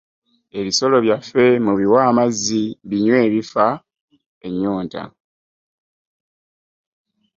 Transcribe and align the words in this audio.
Ebisolo 0.59 0.95
byaffe 1.05 1.43
mubiwwe 1.65 1.99
amaazzi 2.09 2.63
binywe 2.89 3.19
bifa 3.33 3.65
ennyota. 4.45 5.03